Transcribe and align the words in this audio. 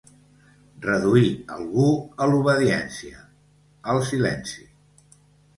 Reduir 0.85 1.27
algú 1.57 1.85
a 2.25 2.29
l'obediència, 2.31 3.21
al 3.95 4.03
silenci. 4.09 4.67